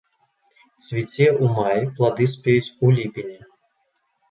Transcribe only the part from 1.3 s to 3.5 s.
ў маі, плады спеюць у ліпені.